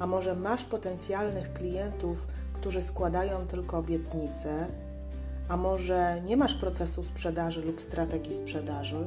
a 0.00 0.06
może 0.06 0.34
masz 0.34 0.64
potencjalnych 0.64 1.52
klientów, 1.52 2.26
którzy 2.52 2.82
składają 2.82 3.46
tylko 3.46 3.78
obietnice, 3.78 4.66
a 5.48 5.56
może 5.56 6.20
nie 6.24 6.36
masz 6.36 6.54
procesu 6.54 7.04
sprzedaży 7.04 7.62
lub 7.62 7.80
strategii 7.80 8.34
sprzedaży, 8.34 9.06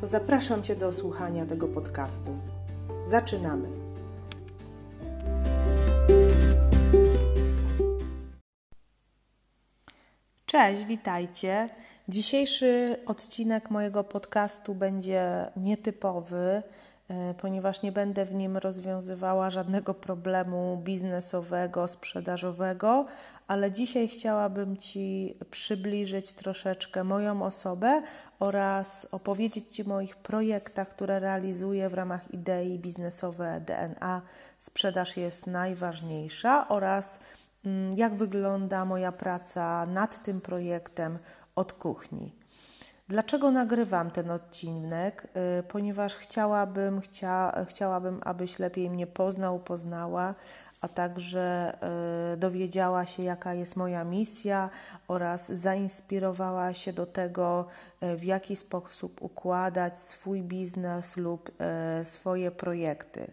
to 0.00 0.06
zapraszam 0.06 0.62
Cię 0.62 0.76
do 0.76 0.92
słuchania 0.92 1.46
tego 1.46 1.68
podcastu. 1.68 2.30
Zaczynamy! 3.04 3.68
Cześć, 10.46 10.84
witajcie. 10.84 11.68
Dzisiejszy 12.08 12.96
odcinek 13.06 13.70
mojego 13.70 14.04
podcastu 14.04 14.74
będzie 14.74 15.50
nietypowy, 15.56 16.62
ponieważ 17.40 17.82
nie 17.82 17.92
będę 17.92 18.24
w 18.24 18.34
nim 18.34 18.56
rozwiązywała 18.56 19.50
żadnego 19.50 19.94
problemu 19.94 20.82
biznesowego, 20.84 21.88
sprzedażowego, 21.88 23.06
ale 23.48 23.72
dzisiaj 23.72 24.08
chciałabym 24.08 24.76
Ci 24.76 25.34
przybliżyć 25.50 26.32
troszeczkę 26.32 27.04
moją 27.04 27.42
osobę 27.42 28.02
oraz 28.40 29.06
opowiedzieć 29.12 29.68
Ci 29.68 29.82
o 29.82 29.88
moich 29.88 30.16
projektach, 30.16 30.88
które 30.88 31.20
realizuję 31.20 31.88
w 31.88 31.94
ramach 31.94 32.34
idei 32.34 32.78
biznesowe 32.78 33.60
DNA. 33.60 34.22
Sprzedaż 34.58 35.16
jest 35.16 35.46
najważniejsza 35.46 36.68
oraz 36.68 37.18
Mm, 37.64 37.92
jak 37.96 38.14
wygląda 38.14 38.84
moja 38.84 39.12
praca 39.12 39.86
nad 39.86 40.22
tym 40.22 40.40
projektem 40.40 41.18
od 41.54 41.72
kuchni. 41.72 42.41
Dlaczego 43.12 43.50
nagrywam 43.50 44.10
ten 44.10 44.30
odcinek? 44.30 45.28
Y, 45.60 45.62
ponieważ 45.62 46.16
chciałabym, 46.16 47.00
chcia, 47.00 47.64
chciałabym, 47.68 48.20
abyś 48.24 48.58
lepiej 48.58 48.90
mnie 48.90 49.06
poznał, 49.06 49.58
poznała, 49.58 50.34
a 50.80 50.88
także 50.88 51.76
y, 52.34 52.36
dowiedziała 52.36 53.06
się, 53.06 53.22
jaka 53.22 53.54
jest 53.54 53.76
moja 53.76 54.04
misja 54.04 54.70
oraz 55.08 55.52
zainspirowała 55.52 56.74
się 56.74 56.92
do 56.92 57.06
tego, 57.06 57.66
y, 58.02 58.16
w 58.16 58.24
jaki 58.24 58.56
sposób 58.56 59.22
układać 59.22 59.98
swój 59.98 60.42
biznes 60.42 61.16
lub 61.16 61.50
swoje 62.02 62.50
projekty. 62.50 63.32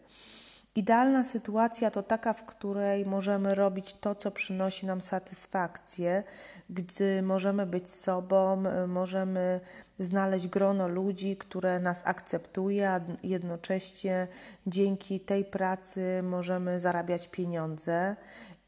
Idealna 0.76 1.24
sytuacja 1.24 1.92
to 1.92 2.04
taka, 2.04 2.34
w 2.34 2.46
której 2.46 3.06
możemy 3.06 3.56
robić 3.56 3.94
to, 3.94 4.16
co 4.16 4.32
przynosi 4.32 4.86
nam 4.86 5.02
satysfakcję, 5.02 6.24
gdy 6.70 7.22
możemy 7.22 7.66
być 7.66 7.92
sobą, 7.92 8.64
możemy 8.88 9.60
znaleźć 10.00 10.48
grono 10.48 10.88
ludzi, 10.88 11.38
które 11.38 11.80
nas 11.80 12.02
akceptuje, 12.06 12.90
a 12.90 13.00
jednocześnie 13.24 14.28
dzięki 14.68 15.20
tej 15.20 15.46
pracy 15.46 16.24
możemy 16.24 16.80
zarabiać 16.80 17.28
pieniądze. 17.28 18.16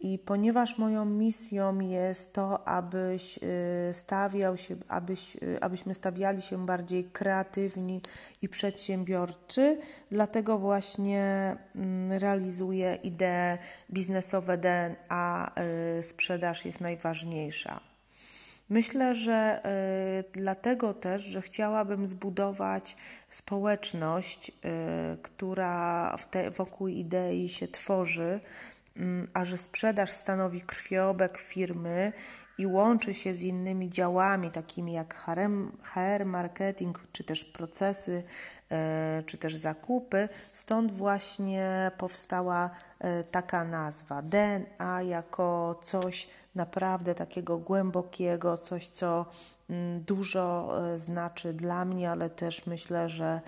I 0.03 0.19
ponieważ 0.19 0.77
moją 0.77 1.05
misją 1.05 1.79
jest 1.79 2.33
to, 2.33 2.67
abyś 2.67 3.37
y, 3.37 3.93
stawiał 3.93 4.57
się, 4.57 4.75
abyś, 4.87 5.35
y, 5.35 5.57
abyśmy 5.61 5.93
stawiali 5.93 6.41
się 6.41 6.65
bardziej 6.65 7.03
kreatywni 7.03 8.01
i 8.41 8.49
przedsiębiorczy, 8.49 9.77
dlatego 10.11 10.57
właśnie 10.57 11.55
mm, 11.75 12.19
realizuję 12.19 12.95
ideę 13.03 13.57
biznesowe 13.91 14.57
DNA, 14.57 15.51
y, 15.99 16.03
sprzedaż 16.03 16.65
jest 16.65 16.81
najważniejsza. 16.81 17.79
Myślę, 18.69 19.15
że 19.15 19.61
dlatego 20.33 20.93
też, 20.93 21.21
że 21.21 21.41
chciałabym 21.41 22.07
zbudować 22.07 22.95
społeczność, 23.29 24.51
która 25.21 26.15
wokół 26.57 26.87
idei 26.87 27.49
się 27.49 27.67
tworzy, 27.67 28.39
a 29.33 29.45
że 29.45 29.57
sprzedaż 29.57 30.11
stanowi 30.11 30.61
krwiobek 30.61 31.37
firmy 31.37 32.13
i 32.57 32.67
łączy 32.67 33.13
się 33.13 33.33
z 33.33 33.41
innymi 33.41 33.89
działami, 33.89 34.51
takimi 34.51 34.93
jak 34.93 35.15
HR, 35.83 36.25
marketing, 36.25 36.99
czy 37.11 37.23
też 37.23 37.45
procesy, 37.45 38.23
e, 38.71 39.23
czy 39.25 39.37
też 39.37 39.55
zakupy, 39.55 40.29
stąd 40.53 40.91
właśnie 40.91 41.91
powstała 41.97 42.69
e, 42.99 43.23
taka 43.23 43.63
nazwa. 43.63 44.21
DNA 44.21 45.01
jako 45.01 45.79
coś 45.83 46.27
naprawdę 46.55 47.15
takiego 47.15 47.57
głębokiego, 47.57 48.57
coś, 48.57 48.87
co 48.87 49.25
mm, 49.69 50.01
dużo 50.01 50.77
e, 50.93 50.97
znaczy 50.97 51.53
dla 51.53 51.85
mnie, 51.85 52.11
ale 52.11 52.29
też 52.29 52.65
myślę, 52.65 53.09
że 53.09 53.41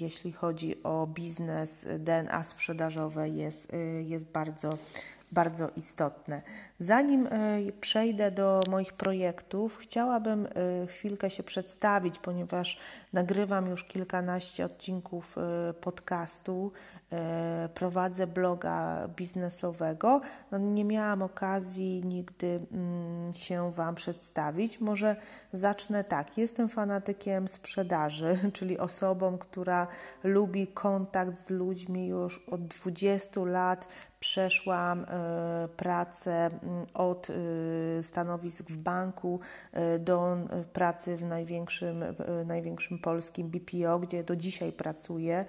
jeśli 0.00 0.32
chodzi 0.32 0.82
o 0.82 1.06
biznes, 1.06 1.86
DNA 1.98 2.44
sprzedażowe 2.44 3.28
jest, 3.28 3.74
e, 3.74 3.76
jest 4.02 4.26
bardzo, 4.26 4.78
bardzo 5.34 5.70
istotne. 5.76 6.42
Zanim 6.80 7.26
e, 7.26 7.30
przejdę 7.80 8.30
do 8.30 8.60
moich 8.70 8.92
projektów, 8.92 9.78
chciałabym 9.78 10.48
chwilkę 10.88 11.30
się 11.30 11.42
przedstawić, 11.42 12.18
ponieważ 12.18 12.78
nagrywam 13.12 13.70
już 13.70 13.84
kilkanaście 13.84 14.64
odcinków 14.64 15.36
podcastu 15.80 16.72
E, 17.14 17.68
prowadzę 17.74 18.26
bloga 18.26 19.08
biznesowego, 19.16 20.20
no 20.50 20.58
nie 20.58 20.84
miałam 20.84 21.22
okazji 21.22 22.02
nigdy 22.04 22.60
mm, 22.72 23.34
się 23.34 23.72
Wam 23.72 23.94
przedstawić. 23.94 24.80
Może 24.80 25.16
zacznę 25.52 26.04
tak. 26.04 26.38
Jestem 26.38 26.68
fanatykiem 26.68 27.48
sprzedaży, 27.48 28.38
czyli 28.56 28.78
osobą, 28.78 29.38
która 29.38 29.86
lubi 30.24 30.66
kontakt 30.66 31.36
z 31.36 31.50
ludźmi 31.50 32.08
już 32.08 32.38
od 32.38 32.66
20 32.66 33.40
lat, 33.40 33.88
przeszłam 34.24 35.04
e, 35.04 35.68
pracę 35.76 36.46
mm, 36.46 36.86
od 36.94 37.28
e, 37.30 38.02
stanowisk 38.02 38.70
w 38.70 38.76
banku 38.76 39.40
e, 39.72 39.98
do 39.98 40.36
pracy 40.72 41.16
w 41.16 41.22
największym, 41.22 42.04
największym 42.46 42.98
polskim 42.98 43.48
BPO, 43.48 43.98
gdzie 43.98 44.24
do 44.24 44.36
dzisiaj 44.36 44.72
pracuję 44.72 45.44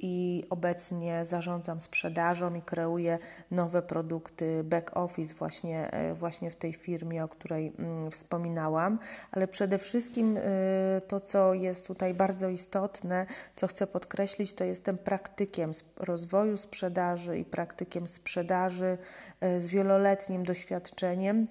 i 0.00 0.44
obecnie 0.50 1.24
zarządzam 1.24 1.80
sprzedażą 1.80 2.54
i 2.54 2.62
kreuję 2.62 3.18
nowe 3.50 3.82
produkty 3.82 4.64
back 4.64 4.96
office 4.96 5.34
właśnie, 5.34 5.90
właśnie 6.14 6.50
w 6.50 6.56
tej 6.56 6.74
firmie, 6.74 7.24
o 7.24 7.28
której 7.28 7.72
mm, 7.78 8.10
wspominałam, 8.10 8.98
ale 9.30 9.48
przede 9.48 9.78
wszystkim 9.78 10.38
to, 11.08 11.20
co 11.20 11.54
jest 11.54 11.86
tutaj 11.86 12.14
bardzo 12.14 12.48
istotne, 12.48 13.26
co 13.56 13.66
chcę 13.66 13.86
podkreślić, 13.86 14.54
to 14.54 14.64
jestem 14.64 14.98
praktykiem 14.98 15.72
rozwoju 15.96 16.56
sprzedaży 16.56 17.38
i 17.38 17.44
praktykiem 17.44 18.08
sprzedaży 18.08 18.98
e, 19.40 19.60
z 19.60 19.68
wieloletnim 19.68 20.44
doświadczeniem, 20.44 21.46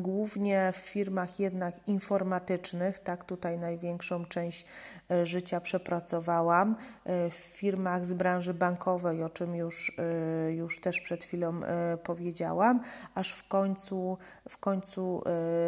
głównie 0.00 0.72
w 0.72 0.76
firmach 0.76 1.40
jednak 1.40 1.88
informatycznych, 1.88 2.98
tak 2.98 3.24
tutaj 3.24 3.58
największą 3.58 4.24
część 4.24 4.66
e, 5.10 5.26
życia 5.26 5.60
przepracowałam, 5.60 6.76
e, 7.04 7.30
w 7.30 7.34
firmach 7.34 8.04
z 8.04 8.12
branży 8.12 8.54
bankowej, 8.54 9.22
o 9.22 9.30
czym 9.30 9.54
już, 9.54 9.96
już 10.50 10.80
też 10.80 11.00
przed 11.00 11.24
chwilą 11.24 11.60
powiedziałam, 12.02 12.80
aż 13.14 13.32
w 13.32 13.48
końcu, 13.48 14.18
w 14.48 14.58
końcu 14.58 15.22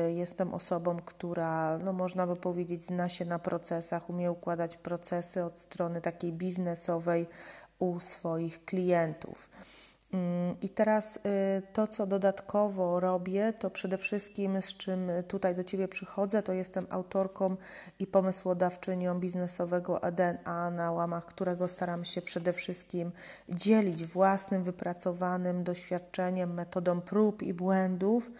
jestem 0.08 0.54
osobą, 0.54 0.96
która, 1.04 1.78
no 1.78 1.92
można 1.92 2.26
by 2.26 2.36
powiedzieć, 2.36 2.84
zna 2.84 3.08
się 3.08 3.24
na 3.24 3.38
procesach, 3.38 4.10
umie 4.10 4.30
układać 4.30 4.76
procesy 4.76 5.44
od 5.44 5.58
strony 5.58 6.00
takiej 6.00 6.32
biznesowej 6.32 7.26
u 7.78 8.00
swoich 8.00 8.64
klientów. 8.64 9.48
Mm, 10.12 10.56
I 10.60 10.68
teraz 10.68 11.16
y, 11.16 11.20
to, 11.72 11.86
co 11.86 12.06
dodatkowo 12.06 13.00
robię, 13.00 13.52
to 13.52 13.70
przede 13.70 13.98
wszystkim 13.98 14.62
z 14.62 14.76
czym 14.76 15.10
tutaj 15.28 15.54
do 15.54 15.64
Ciebie 15.64 15.88
przychodzę, 15.88 16.42
to 16.42 16.52
jestem 16.52 16.86
autorką 16.90 17.56
i 17.98 18.06
pomysłodawczynią 18.06 19.20
biznesowego 19.20 20.04
ADNA, 20.04 20.70
na 20.70 20.92
łamach 20.92 21.26
którego 21.26 21.68
staram 21.68 22.04
się 22.04 22.22
przede 22.22 22.52
wszystkim 22.52 23.12
dzielić 23.48 24.04
własnym, 24.04 24.64
wypracowanym 24.64 25.64
doświadczeniem, 25.64 26.54
metodą 26.54 27.00
prób 27.00 27.42
i 27.42 27.54
błędów. 27.54 28.30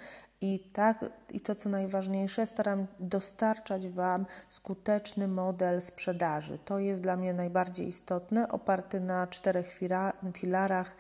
I, 0.41 0.61
tak, 0.73 1.05
I 1.31 1.41
to, 1.41 1.55
co 1.55 1.69
najważniejsze, 1.69 2.47
staram 2.47 2.87
dostarczać 3.01 3.89
Wam 3.89 4.27
skuteczny 4.49 5.29
model 5.29 5.83
sprzedaży. 5.83 6.59
To 6.59 6.79
jest 6.79 7.01
dla 7.01 7.17
mnie 7.17 7.33
najbardziej 7.33 7.89
istotne, 7.89 8.49
oparty 8.49 9.01
na 9.01 9.27
czterech 9.27 9.79
filarach 10.35 10.97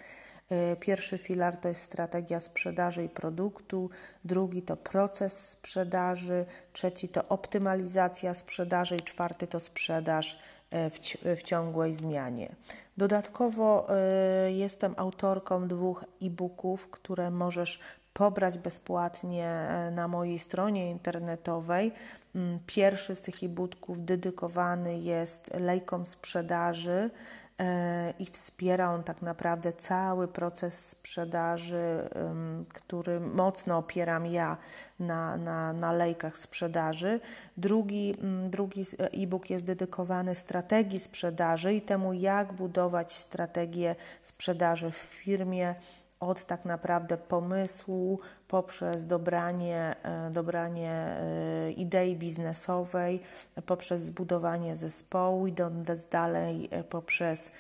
Pierwszy 0.81 1.19
filar 1.19 1.56
to 1.56 1.69
jest 1.69 1.82
strategia 1.82 2.40
sprzedaży 2.40 3.04
i 3.04 3.08
produktu, 3.08 3.90
drugi 4.25 4.62
to 4.62 4.76
proces 4.76 5.48
sprzedaży, 5.48 6.46
trzeci 6.72 7.08
to 7.08 7.28
optymalizacja 7.28 8.34
sprzedaży 8.34 8.96
i 8.96 9.00
czwarty 9.00 9.46
to 9.46 9.60
sprzedaż 9.60 10.38
w, 10.70 10.98
w 11.37 11.43
ciągłej 11.43 11.94
zmianie. 11.94 12.54
Dodatkowo 12.96 13.87
jestem 14.48 14.94
autorką 14.96 15.69
dwóch 15.69 16.04
e-booków, 16.22 16.90
które 16.90 17.31
możesz 17.31 17.81
pobrać 18.16 18.58
bezpłatnie 18.58 19.46
e, 19.49 19.90
na 19.90 20.08
mojej 20.08 20.38
stronie 20.38 20.90
internetowej. 20.90 21.92
Mm, 22.34 22.58
pierwszy 22.66 23.16
z 23.16 23.22
tych 23.22 23.42
e-booków 23.42 24.04
dedykowany 24.04 24.99
jest 24.99 25.54
lejkom 25.54 26.06
sprzedaży 26.06 26.90
e, 26.90 27.10
i 28.19 28.26
wspiera 28.26 28.91
on 28.91 29.03
tak 29.03 29.23
naprawdę 29.23 29.73
cały 29.73 30.29
proces 30.29 30.88
sprzedaży, 30.88 32.08
który 32.69 33.20
mocno 33.20 33.79
opieram 33.79 34.26
ja 34.26 34.56
na, 35.00 35.37
na, 35.37 35.73
na 35.73 35.93
lejkach 35.93 36.38
sprzedaży. 36.38 37.20
Drugi, 37.56 38.14
mm, 38.23 38.50
drugi 38.50 38.87
e-book 38.99 39.50
jest 39.50 39.64
dedykowany 39.64 40.35
strategii 40.35 41.00
sprzedaży 41.00 41.75
i 41.75 41.82
temu, 41.82 42.12
jak 42.12 42.53
budować 42.53 43.12
strategię 43.12 43.97
sprzedaży 44.23 44.91
w 44.91 44.97
firmie 44.97 45.75
od 46.20 46.44
tak 46.44 46.64
naprawdę 46.64 47.16
pomysłu 47.16 48.20
poprzez 48.48 49.06
dobranie, 49.06 49.96
e, 50.02 50.30
dobranie 50.30 50.90
e, 50.90 51.72
idei 51.72 52.16
biznesowej, 52.16 53.20
poprzez 53.66 54.02
zbudowanie 54.02 54.76
zespołu, 54.76 55.46
idąc 55.46 56.08
dalej 56.08 56.68
e, 56.70 56.84
poprzez 56.84 57.50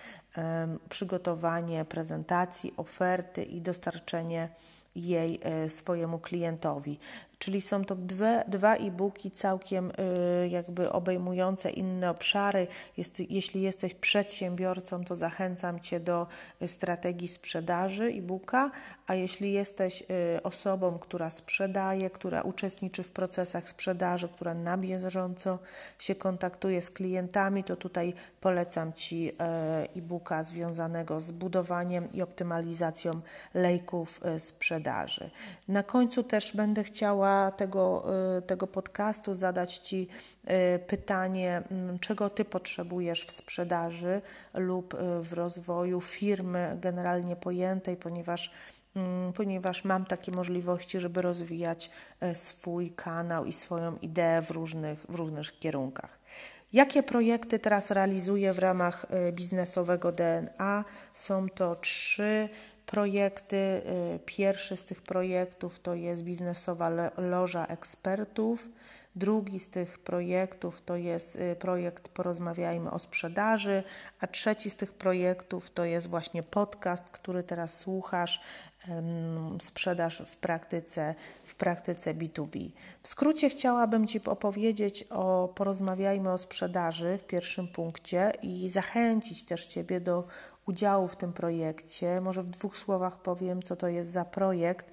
przygotowanie 0.88 1.84
prezentacji, 1.84 2.74
oferty 2.76 3.44
i 3.44 3.60
dostarczenie 3.60 4.48
jej 4.94 5.40
swojemu 5.68 6.18
klientowi. 6.18 6.98
Czyli 7.38 7.60
są 7.60 7.84
to 7.84 7.94
dwie, 7.94 8.44
dwa 8.48 8.74
e-booki 8.74 9.30
całkiem 9.30 9.90
y, 9.90 10.48
jakby 10.48 10.92
obejmujące 10.92 11.70
inne 11.70 12.10
obszary. 12.10 12.66
Jest, 12.96 13.20
jeśli 13.30 13.62
jesteś 13.62 13.94
przedsiębiorcą, 13.94 15.04
to 15.04 15.16
zachęcam 15.16 15.80
Cię 15.80 16.00
do 16.00 16.26
y, 16.62 16.68
strategii 16.68 17.28
sprzedaży 17.28 18.04
e-booka, 18.04 18.70
a 19.06 19.14
jeśli 19.14 19.52
jesteś 19.52 20.02
y, 20.36 20.42
osobą, 20.42 20.98
która 20.98 21.30
sprzedaje, 21.30 22.10
która 22.10 22.42
uczestniczy 22.42 23.02
w 23.02 23.10
procesach 23.10 23.68
sprzedaży, 23.68 24.28
która 24.28 24.54
na 24.54 24.78
bieżąco 24.78 25.58
się 25.98 26.14
kontaktuje 26.14 26.82
z 26.82 26.90
klientami, 26.90 27.64
to 27.64 27.76
tutaj 27.76 28.14
polecam 28.40 28.92
Ci 28.92 29.32
e-booka 29.96 30.44
związanego 30.44 31.20
z 31.20 31.30
budowaniem 31.30 32.12
i 32.12 32.22
optymalizacją 32.22 33.10
lejków 33.54 34.20
sprzedaży. 34.38 35.30
Na 35.68 35.82
końcu 35.82 36.22
też 36.22 36.56
będę 36.56 36.84
chciała 36.84 37.25
tego, 37.56 38.06
y, 38.38 38.42
tego 38.42 38.66
podcastu 38.66 39.34
zadać 39.34 39.78
Ci 39.78 40.08
y, 40.44 40.78
pytanie, 40.78 41.62
mm, 41.70 41.98
czego 41.98 42.30
Ty 42.30 42.44
potrzebujesz 42.44 43.26
w 43.26 43.30
sprzedaży 43.30 44.20
lub 44.54 44.94
y, 44.94 44.98
w 45.22 45.32
rozwoju 45.32 46.00
firmy 46.00 46.76
generalnie 46.80 47.36
pojętej, 47.36 47.96
ponieważ 47.96 48.50
mm, 48.96 49.32
ponieważ 49.32 49.84
mam 49.84 50.04
takie 50.04 50.32
możliwości, 50.32 51.00
żeby 51.00 51.22
rozwijać 51.22 51.90
swój 52.34 52.90
kanał 52.90 53.44
i 53.44 53.52
swoją 53.52 53.96
ideę 53.96 54.42
w 54.42 54.50
różnych, 54.50 54.98
w 54.98 55.14
różnych 55.14 55.58
kierunkach. 55.58 56.18
Jakie 56.72 57.02
projekty 57.02 57.58
teraz 57.58 57.90
realizuję 57.90 58.52
w 58.52 58.58
ramach 58.58 59.06
biznesowego 59.32 60.12
DNA? 60.12 60.84
Są 61.14 61.48
to 61.48 61.76
trzy 61.76 62.48
projekty. 62.86 63.56
Y, 63.56 64.18
pierwszy 64.26 64.76
z 64.76 64.84
tych 64.84 65.02
projektów 65.02 65.80
to 65.80 65.94
jest 65.94 66.22
biznesowa 66.22 66.90
loża 67.16 67.66
ekspertów. 67.66 68.68
Drugi 69.16 69.60
z 69.60 69.70
tych 69.70 69.98
projektów 69.98 70.82
to 70.82 70.96
jest 70.96 71.36
y, 71.36 71.56
projekt 71.56 72.08
Porozmawiajmy 72.08 72.90
o 72.90 72.98
sprzedaży, 72.98 73.82
a 74.20 74.26
trzeci 74.26 74.70
z 74.70 74.76
tych 74.76 74.92
projektów 74.92 75.70
to 75.70 75.84
jest 75.84 76.06
właśnie 76.06 76.42
podcast, 76.42 77.10
który 77.10 77.42
teraz 77.42 77.78
słuchasz, 77.78 78.40
sprzedaż 79.62 80.22
w 80.26 80.36
praktyce, 80.36 81.14
w 81.44 81.54
praktyce 81.54 82.14
B2B. 82.14 82.70
W 83.02 83.08
skrócie 83.08 83.50
chciałabym 83.50 84.06
Ci 84.06 84.24
opowiedzieć 84.24 85.02
o 85.10 85.48
Porozmawiajmy 85.54 86.32
o 86.32 86.38
sprzedaży 86.38 87.18
w 87.18 87.24
pierwszym 87.24 87.68
punkcie 87.68 88.32
i 88.42 88.68
zachęcić 88.68 89.44
też 89.44 89.66
Ciebie 89.66 90.00
do 90.00 90.24
udziału 90.66 91.08
w 91.08 91.16
tym 91.16 91.32
projekcie. 91.32 92.20
Może 92.20 92.42
w 92.42 92.50
dwóch 92.50 92.78
słowach 92.78 93.22
powiem, 93.22 93.62
co 93.62 93.76
to 93.76 93.88
jest 93.88 94.10
za 94.10 94.24
projekt. 94.24 94.86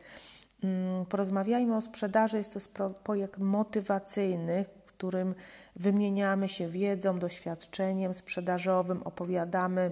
Mm, 0.63 1.05
porozmawiajmy 1.05 1.75
o 1.75 1.81
sprzedaży. 1.81 2.37
Jest 2.37 2.73
to 2.73 2.89
projekt 2.89 3.37
motywacyjny, 3.37 4.65
w 4.85 4.85
którym 4.85 5.35
wymieniamy 5.75 6.49
się 6.49 6.67
wiedzą, 6.67 7.19
doświadczeniem 7.19 8.13
sprzedażowym, 8.13 9.03
opowiadamy 9.03 9.91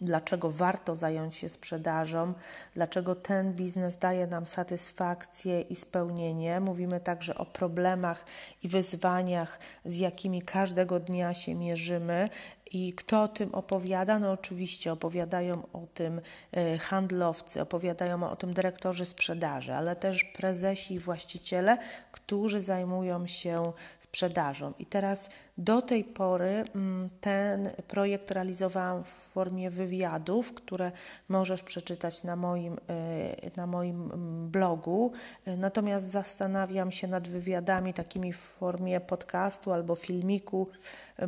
dlaczego 0.00 0.50
warto 0.50 0.96
zająć 0.96 1.36
się 1.36 1.48
sprzedażą, 1.48 2.34
dlaczego 2.74 3.14
ten 3.14 3.52
biznes 3.52 3.98
daje 3.98 4.26
nam 4.26 4.46
satysfakcję 4.46 5.60
i 5.60 5.76
spełnienie. 5.76 6.60
Mówimy 6.60 7.00
także 7.00 7.34
o 7.34 7.46
problemach 7.46 8.24
i 8.62 8.68
wyzwaniach, 8.68 9.58
z 9.84 9.98
jakimi 9.98 10.42
każdego 10.42 11.00
dnia 11.00 11.34
się 11.34 11.54
mierzymy 11.54 12.28
i 12.74 12.92
kto 12.92 13.22
o 13.22 13.28
tym 13.28 13.54
opowiada? 13.54 14.18
No 14.18 14.32
oczywiście 14.32 14.92
opowiadają 14.92 15.62
o 15.72 15.86
tym 15.94 16.20
e, 16.52 16.78
handlowcy, 16.78 17.62
opowiadają 17.62 18.30
o 18.30 18.36
tym 18.36 18.54
dyrektorzy 18.54 19.06
sprzedaży, 19.06 19.74
ale 19.74 19.96
też 19.96 20.24
prezesi 20.24 20.94
i 20.94 20.98
właściciele, 20.98 21.78
którzy 22.12 22.60
zajmują 22.60 23.26
się 23.26 23.72
sprzedażą. 24.00 24.72
I 24.78 24.86
teraz 24.86 25.28
do 25.58 25.82
tej 25.82 26.04
pory 26.04 26.64
mm, 26.74 27.10
ten 27.20 27.70
projekt 27.88 28.30
realizowałam 28.30 29.04
w 29.04 29.08
formie 29.08 29.70
wywiadów, 29.70 30.54
które 30.54 30.92
możesz 31.28 31.62
przeczytać 31.62 32.22
na 32.22 32.36
moim, 32.36 32.76
e, 32.88 33.50
na 33.56 33.66
moim 33.66 34.02
mm, 34.02 34.50
blogu. 34.50 35.12
E, 35.44 35.56
natomiast 35.56 36.06
zastanawiam 36.06 36.92
się 36.92 37.08
nad 37.08 37.28
wywiadami 37.28 37.94
takimi 37.94 38.32
w 38.32 38.38
formie 38.38 39.00
podcastu 39.00 39.72
albo 39.72 39.94
filmiku. 39.94 40.68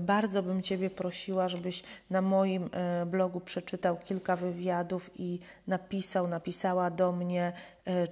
Bardzo 0.00 0.42
bym 0.42 0.62
Ciebie 0.62 0.90
prosiła, 0.90 1.48
żebyś 1.48 1.82
na 2.10 2.22
moim 2.22 2.70
e, 2.72 3.06
blogu 3.06 3.40
przeczytał 3.40 3.96
kilka 3.96 4.36
wywiadów 4.36 5.10
i 5.16 5.38
napisał, 5.66 6.28
napisała 6.28 6.90
do 6.90 7.12
mnie, 7.12 7.52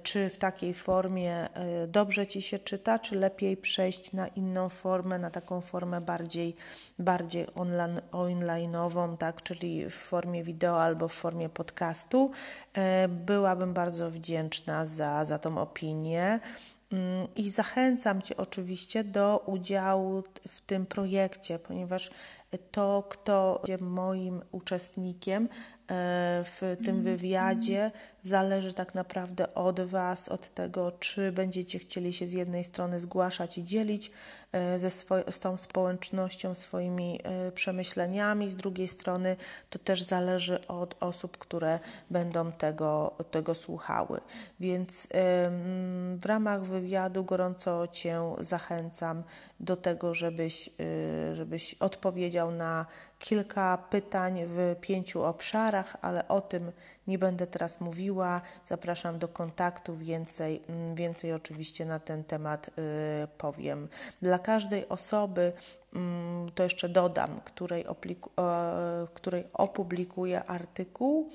czy 0.03 0.29
w 0.29 0.37
takiej 0.37 0.73
formie 0.73 1.47
dobrze 1.87 2.27
Ci 2.27 2.41
się 2.41 2.59
czyta, 2.59 2.99
czy 2.99 3.15
lepiej 3.15 3.57
przejść 3.57 4.13
na 4.13 4.27
inną 4.27 4.69
formę, 4.69 5.19
na 5.19 5.31
taką 5.31 5.61
formę 5.61 6.01
bardziej, 6.01 6.55
bardziej 6.99 7.47
online, 7.55 8.01
online'ową, 8.11 9.17
tak, 9.17 9.43
czyli 9.43 9.89
w 9.89 9.93
formie 9.93 10.43
wideo 10.43 10.81
albo 10.81 11.07
w 11.07 11.13
formie 11.13 11.49
podcastu. 11.49 12.31
E, 12.73 13.07
byłabym 13.07 13.73
bardzo 13.73 14.11
wdzięczna 14.11 14.85
za, 14.85 15.25
za 15.25 15.39
tą 15.39 15.57
opinię. 15.57 16.39
Mm, 16.91 17.27
I 17.35 17.49
zachęcam 17.49 18.21
Cię 18.21 18.37
oczywiście 18.37 19.03
do 19.03 19.43
udziału 19.45 20.23
w 20.47 20.61
tym 20.61 20.85
projekcie, 20.85 21.59
ponieważ 21.59 22.09
to, 22.71 23.03
kto 23.09 23.61
jest 23.67 23.81
moim 23.81 24.41
uczestnikiem 24.51 25.49
w 25.87 26.75
tym 26.85 27.03
wywiadzie, 27.03 27.91
zależy 28.23 28.73
tak 28.73 28.95
naprawdę 28.95 29.53
od 29.53 29.81
Was, 29.81 30.29
od 30.29 30.49
tego, 30.49 30.91
czy 30.91 31.31
będziecie 31.31 31.79
chcieli 31.79 32.13
się 32.13 32.27
z 32.27 32.33
jednej 32.33 32.63
strony 32.63 32.99
zgłaszać 32.99 33.57
i 33.57 33.63
dzielić 33.63 34.11
e, 34.51 34.79
ze 34.79 34.89
z 35.31 35.39
tą 35.39 35.57
społecznością 35.57 36.55
swoimi 36.55 37.19
e, 37.23 37.51
przemyśleniami, 37.51 38.49
z 38.49 38.55
drugiej 38.55 38.87
strony 38.87 39.35
to 39.69 39.79
też 39.79 40.03
zależy 40.03 40.67
od 40.67 40.95
osób, 40.99 41.37
które 41.37 41.79
będą 42.09 42.51
tego, 42.51 43.15
tego 43.31 43.55
słuchały. 43.55 44.21
Więc 44.59 45.07
w 46.17 46.25
ramach 46.25 46.63
wywiadu 46.63 47.23
gorąco 47.23 47.87
Cię 47.87 48.35
zachęcam 48.39 49.23
do 49.59 49.75
tego, 49.75 50.13
żebyś, 50.13 50.69
żebyś 51.33 51.73
odpowiedział 51.73 52.51
na 52.51 52.85
kilka 53.19 53.77
pytań 53.77 54.45
w 54.45 54.75
pięciu 54.81 55.23
obszarach, 55.23 55.97
ale 56.01 56.27
o 56.27 56.41
tym 56.41 56.71
nie 57.07 57.19
będę 57.19 57.47
teraz 57.47 57.81
mówiła. 57.81 58.41
Zapraszam 58.67 59.19
do 59.19 59.27
kontaktu, 59.27 59.95
więcej, 59.95 60.61
mm, 60.69 60.95
więcej 60.95 61.33
oczywiście 61.33 61.85
na 61.85 61.99
ten 61.99 62.23
temat 62.23 62.67
y, 62.67 62.71
powiem. 63.37 63.87
Dla 64.21 64.39
każdej 64.39 64.89
osoby 64.89 65.53
mm, 65.95 66.51
to 66.51 66.63
jeszcze 66.63 66.89
dodam, 66.89 67.41
której, 67.43 67.85
której 69.13 69.43
opublikuję 69.53 70.43
artykuł, 70.43 71.29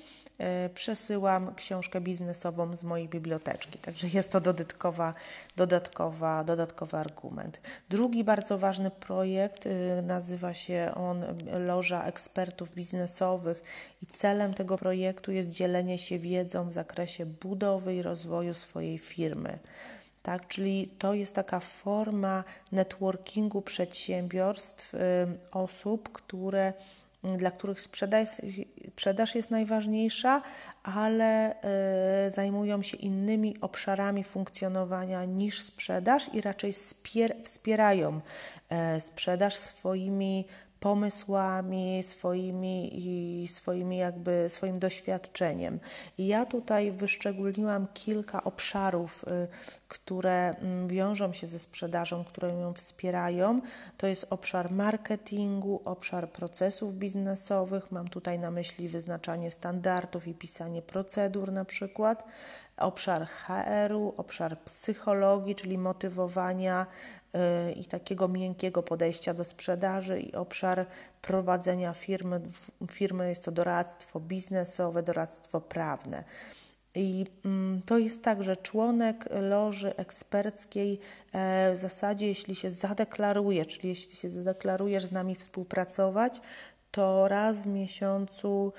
przesyłam 0.73 1.55
książkę 1.55 2.01
biznesową 2.01 2.75
z 2.75 2.83
mojej 2.83 3.07
biblioteczki. 3.07 3.79
Także 3.79 4.07
jest 4.07 4.31
to 4.31 4.41
dodatkowa, 4.41 5.13
dodatkowa, 5.55 6.43
dodatkowy 6.43 6.97
argument. 6.97 7.61
Drugi 7.89 8.23
bardzo 8.23 8.57
ważny 8.57 8.91
projekt 8.91 9.67
nazywa 10.03 10.53
się 10.53 10.91
on 10.95 11.23
Loża 11.65 12.03
Ekspertów 12.03 12.75
Biznesowych 12.75 13.63
i 14.01 14.05
celem 14.05 14.53
tego 14.53 14.77
projektu 14.77 15.31
jest 15.31 15.49
dzielenie 15.61 15.97
się 15.97 16.19
wiedzą 16.19 16.69
w 16.69 16.71
zakresie 16.71 17.25
budowy 17.25 17.95
i 17.95 18.01
rozwoju 18.01 18.53
swojej 18.53 18.97
firmy. 18.97 19.59
Tak, 20.23 20.47
czyli 20.47 20.89
to 20.99 21.13
jest 21.13 21.35
taka 21.35 21.59
forma 21.59 22.43
networkingu 22.71 23.61
przedsiębiorstw, 23.61 24.93
y, 24.93 24.97
osób, 25.51 26.09
które, 26.11 26.73
y, 27.25 27.37
dla 27.37 27.51
których 27.51 27.81
sprzedaż, 27.81 28.29
sprzedaż 28.93 29.35
jest 29.35 29.51
najważniejsza, 29.51 30.41
ale 30.83 31.55
y, 32.27 32.31
zajmują 32.31 32.81
się 32.81 32.97
innymi 32.97 33.61
obszarami 33.61 34.23
funkcjonowania 34.23 35.25
niż 35.25 35.61
sprzedaż 35.61 36.33
i 36.33 36.41
raczej 36.41 36.73
wspierają 37.43 38.21
sprzedaż 38.99 39.55
swoimi 39.55 40.45
pomysłami, 40.81 42.03
swoimi 42.03 42.89
i 42.93 43.47
swoimi 43.47 43.97
jakby 43.97 44.49
swoim 44.49 44.79
doświadczeniem. 44.79 45.79
I 46.17 46.27
ja 46.27 46.45
tutaj 46.45 46.91
wyszczególniłam 46.91 47.87
kilka 47.93 48.43
obszarów, 48.43 49.23
y, 49.23 49.47
które 49.87 50.55
mm, 50.55 50.87
wiążą 50.87 51.33
się 51.33 51.47
ze 51.47 51.59
sprzedażą, 51.59 52.23
które 52.23 52.49
ją 52.49 52.73
wspierają. 52.73 53.61
To 53.97 54.07
jest 54.07 54.27
obszar 54.29 54.71
marketingu, 54.71 55.81
obszar 55.85 56.29
procesów 56.29 56.93
biznesowych. 56.93 57.91
Mam 57.91 58.07
tutaj 58.07 58.39
na 58.39 58.51
myśli 58.51 58.89
wyznaczanie 58.89 59.51
standardów 59.51 60.27
i 60.27 60.33
pisanie 60.33 60.81
procedur 60.81 61.51
na 61.51 61.65
przykład 61.65 62.23
obszar 62.77 63.27
HR-u, 63.27 64.13
obszar 64.17 64.59
psychologii, 64.59 65.55
czyli 65.55 65.77
motywowania 65.77 66.85
i 67.75 67.85
takiego 67.85 68.27
miękkiego 68.27 68.83
podejścia 68.83 69.33
do 69.33 69.43
sprzedaży 69.43 70.19
i 70.19 70.35
obszar 70.35 70.85
prowadzenia 71.21 71.93
firmy. 71.93 72.41
Firmy 72.91 73.29
jest 73.29 73.45
to 73.45 73.51
doradztwo 73.51 74.19
biznesowe, 74.19 75.03
doradztwo 75.03 75.61
prawne. 75.61 76.23
I 76.95 77.25
mm, 77.45 77.81
to 77.85 77.97
jest 77.97 78.23
tak, 78.23 78.43
że 78.43 78.57
członek 78.57 79.29
loży 79.31 79.95
eksperckiej 79.95 80.99
e, 81.33 81.71
w 81.73 81.77
zasadzie, 81.77 82.27
jeśli 82.27 82.55
się 82.55 82.71
zadeklaruje, 82.71 83.65
czyli 83.65 83.89
jeśli 83.89 84.15
się 84.15 84.29
zadeklarujesz 84.29 85.05
z 85.05 85.11
nami 85.11 85.35
współpracować, 85.35 86.41
to 86.91 87.27
raz 87.27 87.57
w 87.57 87.67
miesiącu 87.67 88.73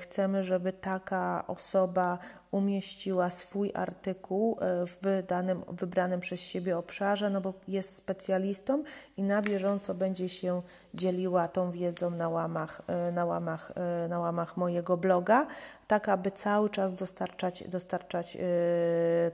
chcemy, 0.00 0.44
żeby 0.44 0.72
taka 0.72 1.44
osoba 1.46 2.18
umieściła 2.50 3.30
swój 3.30 3.70
artykuł 3.74 4.58
e, 4.60 4.86
w 4.86 5.26
danym, 5.26 5.64
wybranym 5.68 6.20
przez 6.20 6.40
siebie 6.40 6.78
obszarze, 6.78 7.30
no 7.30 7.40
bo 7.40 7.54
jest 7.68 7.96
specjalistą 7.96 8.82
i 9.16 9.22
na 9.22 9.42
bieżąco 9.42 9.94
będzie 9.94 10.28
się 10.28 10.62
dzieliła 10.94 11.48
tą 11.48 11.70
wiedzą 11.70 12.10
na 12.10 12.28
łamach, 12.28 12.82
e, 12.86 13.12
na 13.12 13.24
łamach, 13.24 13.72
na 14.08 14.18
łamach 14.18 14.56
mojego 14.56 14.96
bloga, 14.96 15.46
tak 15.86 16.08
aby 16.08 16.30
cały 16.30 16.70
czas 16.70 16.94
dostarczać, 16.94 17.68
dostarczać 17.68 18.38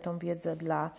tą 0.03 0.19
wiedzę 0.19 0.57
dla 0.57 0.91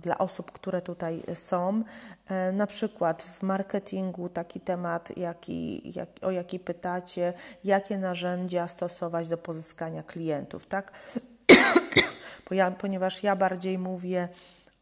dla 0.00 0.18
osób, 0.18 0.52
które 0.52 0.82
tutaj 0.82 1.22
są. 1.34 1.82
E, 2.28 2.52
na 2.52 2.66
przykład 2.66 3.22
w 3.22 3.42
marketingu 3.42 4.28
taki 4.28 4.60
temat, 4.60 5.16
jaki, 5.16 5.92
jak, 5.98 6.08
o 6.22 6.30
jaki 6.30 6.58
pytacie, 6.58 7.32
jakie 7.64 7.98
narzędzia 7.98 8.68
stosować 8.68 9.28
do 9.28 9.38
pozyskania 9.38 10.02
klientów, 10.02 10.66
tak? 10.66 10.92
Ponieważ 12.80 13.22
ja 13.22 13.36
bardziej 13.36 13.78
mówię 13.78 14.28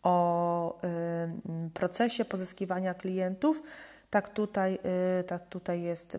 o 0.02 0.78
y, 0.84 1.70
procesie 1.74 2.24
pozyskiwania 2.24 2.94
klientów, 2.94 3.62
tak 4.10 4.28
tutaj, 4.28 4.78
y, 5.20 5.24
tak 5.24 5.48
tutaj 5.48 5.82
jest 5.82 6.14
y, 6.14 6.18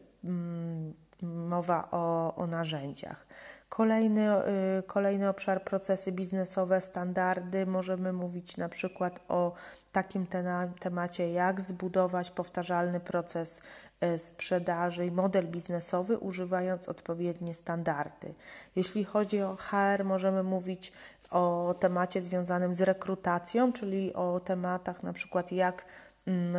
mowa 1.22 1.88
o, 1.92 2.36
o 2.36 2.48
narzędziach. 2.48 3.28
Kolejny, 3.70 4.32
y, 4.80 4.84
kolejny 4.84 5.30
obszar 5.30 5.64
procesy 5.64 6.12
biznesowe, 6.12 6.82
standardy. 6.82 7.66
Możemy 7.66 8.14
mówić 8.14 8.58
na 8.58 8.70
przykład 8.70 9.20
o 9.28 9.54
takim 9.92 10.28
temacie, 10.80 11.32
jak 11.32 11.62
zbudować 11.62 12.32
powtarzalny 12.32 13.00
proces 13.00 13.62
y, 14.04 14.20
sprzedaży 14.20 15.06
i 15.06 15.12
model 15.12 15.48
biznesowy, 15.48 16.18
używając 16.18 16.90
odpowiednie 16.90 17.54
standardy. 17.54 18.34
Jeśli 18.76 19.04
chodzi 19.04 19.42
o 19.42 19.56
HR, 19.56 20.06
możemy 20.06 20.44
mówić 20.44 20.92
o 21.32 21.76
temacie 21.80 22.22
związanym 22.22 22.74
z 22.74 22.82
rekrutacją, 22.82 23.74
czyli 23.74 24.14
o 24.14 24.40
tematach 24.40 25.04
na 25.04 25.14
przykład 25.14 25.52
jak 25.52 25.86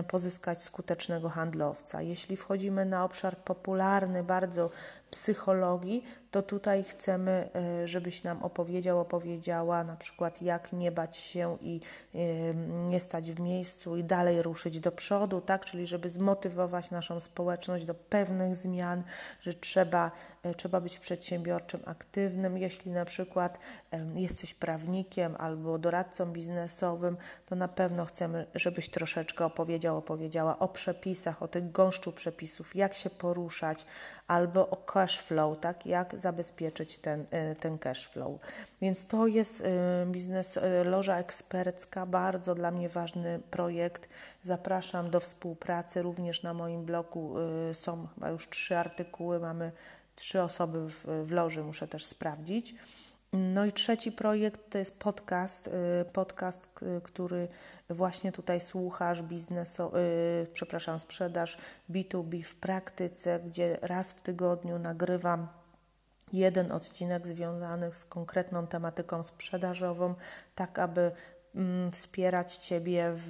pozyskać 0.08 0.62
skutecznego 0.62 1.28
handlowca. 1.28 2.02
Jeśli 2.02 2.36
wchodzimy 2.36 2.84
na 2.84 3.04
obszar 3.04 3.36
popularny, 3.36 4.24
bardzo 4.24 4.70
psychologii, 5.10 6.04
to 6.30 6.42
tutaj 6.42 6.84
chcemy, 6.84 7.48
e, 7.54 7.88
żebyś 7.88 8.22
nam 8.22 8.42
opowiedział, 8.42 9.00
opowiedziała 9.00 9.84
na 9.84 9.96
przykład 9.96 10.42
jak 10.42 10.72
nie 10.72 10.92
bać 10.92 11.16
się 11.16 11.56
i 11.60 11.80
nie 12.88 13.00
stać 13.00 13.32
w 13.32 13.40
miejscu 13.40 13.96
i 13.96 14.04
dalej 14.04 14.42
ruszyć 14.42 14.80
do 14.80 14.92
przodu, 14.92 15.40
tak? 15.40 15.64
Czyli 15.64 15.86
żeby 15.86 16.08
zmotywować 16.08 16.90
naszą 16.90 17.20
społeczność 17.20 17.84
do 17.84 17.94
pewnych 17.94 18.56
zmian, 18.56 19.02
że 19.40 19.54
trzeba, 19.54 20.10
e, 20.42 20.54
trzeba 20.54 20.80
być 20.80 20.98
przedsiębiorczym, 20.98 21.80
aktywnym. 21.84 22.58
Jeśli 22.58 22.90
na 22.90 23.04
przykład 23.04 23.58
jesteś 24.14 24.54
prawnikiem 24.54 25.36
albo 25.38 25.78
doradcą 25.78 26.32
biznesowym, 26.32 27.16
to 27.46 27.56
na 27.56 27.68
pewno 27.68 28.04
chcemy, 28.04 28.46
żebyś 28.54 28.90
troszeczkę 28.90 29.44
opowiedział, 29.44 29.96
opowiedziała 29.96 30.58
o 30.58 30.68
przepisach, 30.68 31.42
o 31.42 31.48
tych 31.48 31.72
gąszczu 31.72 32.12
przepisów, 32.12 32.76
jak 32.76 32.94
się 32.94 33.10
poruszać, 33.10 33.84
albo 34.26 34.70
o 34.70 34.76
cash 34.98 35.18
flow, 35.18 35.60
tak? 35.60 35.86
Jak 35.86 36.18
zabezpieczyć 36.18 36.98
ten, 36.98 37.20
y, 37.20 37.56
ten 37.60 37.78
cash 37.78 38.08
flow. 38.08 38.40
Więc 38.80 39.06
to 39.06 39.26
jest 39.26 39.60
y, 39.60 39.64
biznes 40.06 40.56
y, 40.56 40.84
Loża 40.84 41.18
Ekspercka, 41.18 42.06
bardzo 42.06 42.54
dla 42.54 42.70
mnie 42.70 42.88
ważny 42.88 43.40
projekt. 43.50 44.08
Zapraszam 44.42 45.10
do 45.10 45.20
współpracy. 45.20 46.02
Również 46.02 46.42
na 46.42 46.54
moim 46.54 46.84
blogu 46.84 47.34
są 47.72 48.06
chyba 48.14 48.28
już 48.30 48.48
trzy 48.48 48.76
artykuły, 48.76 49.40
mamy 49.40 49.72
trzy 50.14 50.42
osoby 50.42 50.88
w, 50.88 51.06
w 51.24 51.32
loży, 51.32 51.62
muszę 51.62 51.88
też 51.88 52.04
sprawdzić. 52.04 52.74
No 53.32 53.64
i 53.64 53.72
trzeci 53.72 54.12
projekt 54.12 54.70
to 54.70 54.78
jest 54.78 54.98
podcast, 54.98 55.70
podcast, 56.12 56.70
który 57.02 57.48
właśnie 57.90 58.32
tutaj 58.32 58.60
słuchasz 58.60 59.22
biznesu, 59.22 59.90
przepraszam, 60.52 61.00
sprzedaż 61.00 61.58
B2B 61.90 62.42
w 62.42 62.56
praktyce, 62.56 63.40
gdzie 63.40 63.78
raz 63.82 64.12
w 64.12 64.22
tygodniu 64.22 64.78
nagrywam 64.78 65.48
jeden 66.32 66.72
odcinek 66.72 67.26
związany 67.26 67.92
z 67.94 68.04
konkretną 68.04 68.66
tematyką 68.66 69.22
sprzedażową, 69.22 70.14
tak 70.54 70.78
aby 70.78 71.12
wspierać 71.92 72.56
Ciebie 72.56 73.12
w, 73.14 73.28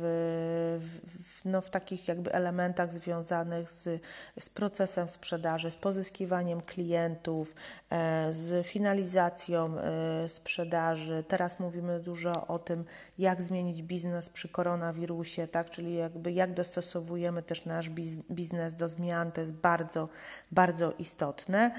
w, 0.79 1.45
no, 1.45 1.61
w 1.61 1.71
takich 1.71 2.09
jakby 2.09 2.33
elementach 2.33 2.93
związanych 2.93 3.71
z, 3.71 4.03
z 4.41 4.49
procesem 4.49 5.09
sprzedaży, 5.09 5.71
z 5.71 5.77
pozyskiwaniem 5.77 6.61
klientów, 6.61 7.55
e, 7.91 8.29
z 8.33 8.67
finalizacją 8.67 9.79
e, 9.79 10.29
sprzedaży. 10.29 11.25
Teraz 11.29 11.61
mówimy 11.61 12.01
dużo 12.01 12.47
o 12.47 12.59
tym, 12.59 12.85
jak 13.19 13.43
zmienić 13.43 13.83
biznes 13.83 14.29
przy 14.29 14.49
koronawirusie, 14.49 15.49
tak? 15.49 15.71
czyli 15.71 15.95
jakby 15.95 16.33
jak 16.33 16.55
dostosowujemy 16.55 17.43
też 17.43 17.65
nasz 17.65 17.91
biznes 18.31 18.75
do 18.75 18.89
zmian, 18.89 19.33
to 19.33 19.41
jest 19.41 19.53
bardzo, 19.53 20.09
bardzo 20.53 20.93
istotne. 20.93 21.71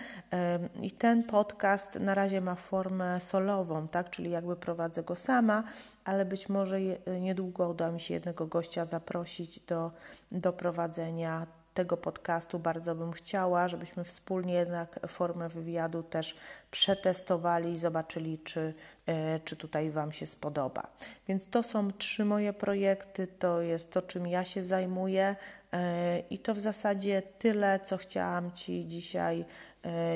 I 0.82 0.92
ten 0.92 1.24
podcast 1.24 1.96
na 1.96 2.14
razie 2.14 2.42
ma 2.42 2.56
formę 2.56 3.20
solową, 3.20 3.88
tak? 3.88 4.10
czyli 4.10 4.32
jakby 4.32 4.56
prowadzę 4.56 5.04
go 5.04 5.16
sama, 5.16 5.64
ale 6.10 6.26
być 6.26 6.50
może 6.50 6.80
niedługo 7.20 7.70
uda 7.70 7.92
mi 7.92 8.02
się 8.02 8.14
jednego 8.14 8.48
gościa 8.48 8.86
zaprosić 8.86 9.60
do, 9.60 9.92
do 10.32 10.54
prowadzenia 10.54 11.48
tego 11.74 11.98
podcastu. 11.98 12.60
Bardzo 12.60 12.96
bym 12.96 13.12
chciała, 13.12 13.68
żebyśmy 13.68 14.04
wspólnie 14.04 14.54
jednak 14.54 15.00
formę 15.08 15.50
wywiadu 15.50 16.04
też 16.04 16.38
przetestowali 16.72 17.72
i 17.72 17.80
zobaczyli, 17.80 18.40
czy, 18.40 18.74
e, 19.06 19.40
czy 19.40 19.56
tutaj 19.56 19.92
Wam 19.92 20.12
się 20.12 20.26
spodoba. 20.26 20.88
Więc 21.28 21.48
to 21.48 21.64
są 21.64 21.92
trzy 21.92 22.26
moje 22.26 22.54
projekty, 22.54 23.28
to 23.28 23.62
jest 23.62 23.92
to, 23.92 24.02
czym 24.02 24.28
ja 24.28 24.46
się 24.46 24.64
zajmuję 24.64 25.36
e, 25.74 26.20
i 26.20 26.40
to 26.40 26.54
w 26.54 26.60
zasadzie 26.60 27.22
tyle, 27.22 27.80
co 27.86 27.98
chciałam 27.98 28.52
Ci 28.52 28.88
dzisiaj 28.88 29.46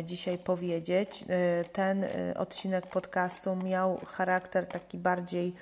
dzisiaj 0.04 0.38
powiedzieć. 0.38 1.26
E, 1.30 1.64
ten 1.64 2.04
e, 2.04 2.34
odcinek 2.38 2.88
podcastu 2.88 3.56
miał 3.56 4.00
charakter 4.08 4.68
taki 4.68 4.98
bardziej 4.98 5.54